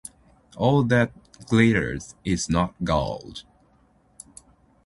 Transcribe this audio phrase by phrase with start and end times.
[0.57, 1.13] “All that
[1.45, 3.43] glitters is not gold.”